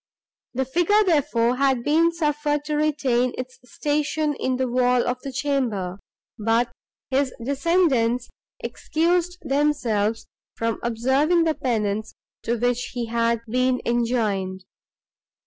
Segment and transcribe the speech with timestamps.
[0.55, 5.31] The figure, therefore, had been suffered to retain its station in the wall of the
[5.31, 5.99] chamber,
[6.39, 6.71] but
[7.11, 8.27] his descendants
[8.61, 10.25] excused themselves
[10.55, 14.63] from observing the penance, to which he had been enjoined.